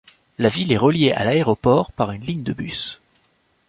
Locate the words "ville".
0.49-0.71